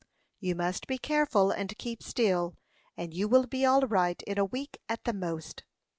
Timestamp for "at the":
4.89-5.13